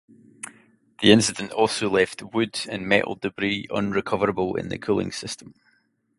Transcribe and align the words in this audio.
The 1.03 1.11
incident 1.11 1.51
also 1.51 1.87
left 1.87 2.23
wood 2.23 2.61
and 2.67 2.87
metal 2.87 3.13
debris 3.13 3.67
unrecoverable 3.69 4.55
in 4.55 4.69
the 4.69 4.79
cooling 4.79 5.11
system. 5.11 5.53